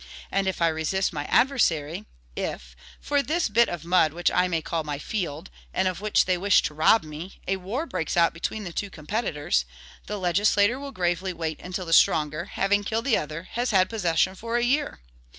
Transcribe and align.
And 0.31 0.47
if 0.47 0.63
I 0.63 0.67
resist 0.67 1.13
my 1.13 1.25
adversary, 1.25 2.05
if, 2.35 2.75
for 2.99 3.21
this 3.21 3.47
bit 3.47 3.69
of 3.69 3.85
mud 3.85 4.13
which 4.13 4.31
I 4.31 4.47
may 4.47 4.63
call 4.63 4.83
MY 4.83 4.97
FIELD, 4.97 5.51
and 5.75 5.87
of 5.87 6.01
which 6.01 6.25
they 6.25 6.39
wish 6.39 6.63
to 6.63 6.73
rob 6.73 7.03
me, 7.03 7.39
a 7.47 7.57
war 7.57 7.85
breaks 7.85 8.17
out 8.17 8.33
between 8.33 8.63
the 8.63 8.73
two 8.73 8.89
competitors, 8.89 9.63
the 10.07 10.17
legislator 10.17 10.79
will 10.79 10.91
gravely 10.91 11.33
wait 11.33 11.59
until 11.61 11.85
the 11.85 11.93
stronger, 11.93 12.45
having 12.45 12.83
killed 12.83 13.05
the 13.05 13.17
other, 13.19 13.43
has 13.51 13.69
had 13.69 13.91
possession 13.91 14.33
for 14.33 14.57
a 14.57 14.63
year! 14.63 15.01